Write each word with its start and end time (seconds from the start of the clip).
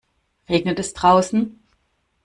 Regnet 0.49 0.79
es 0.79 0.95
draußen? 0.95 1.61